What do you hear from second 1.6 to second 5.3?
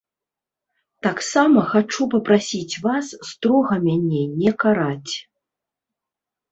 хачу папрасіць вас строга мяне не караць.